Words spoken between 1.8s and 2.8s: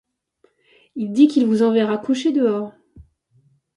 coucher dehors.